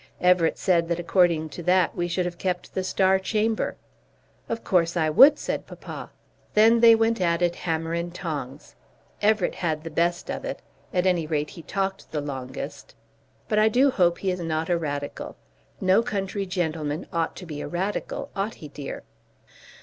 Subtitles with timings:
[0.19, 3.75] Everett said that according to that we should have kept the Star Chamber.
[4.49, 6.09] "Of course I would," said papa.
[6.55, 8.73] Then they went at it, hammer and tongs.
[9.21, 10.63] Everett had the best of it.
[10.91, 12.95] At any rate he talked the longest.
[13.47, 15.35] But I do hope he is not a Radical.
[15.79, 18.31] No country gentleman ought to be a Radical.
[18.35, 19.03] Ought he, dear?